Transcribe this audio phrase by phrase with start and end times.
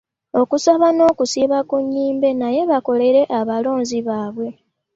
[0.41, 4.47] Okusaba n'okusiiba ku nnyimbe naye bakolere abalonzi baabwe.